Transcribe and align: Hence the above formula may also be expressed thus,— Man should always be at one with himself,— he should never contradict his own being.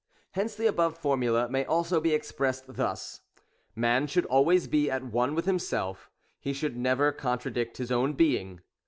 Hence 0.31 0.55
the 0.55 0.65
above 0.65 0.97
formula 0.97 1.47
may 1.47 1.63
also 1.63 2.01
be 2.01 2.11
expressed 2.15 2.63
thus,— 2.75 3.21
Man 3.75 4.07
should 4.07 4.25
always 4.25 4.67
be 4.67 4.89
at 4.89 5.03
one 5.03 5.35
with 5.35 5.45
himself,— 5.45 6.09
he 6.39 6.53
should 6.53 6.75
never 6.75 7.11
contradict 7.11 7.77
his 7.77 7.91
own 7.91 8.13
being. 8.13 8.61